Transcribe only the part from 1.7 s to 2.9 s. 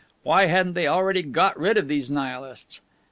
of these Nihilists?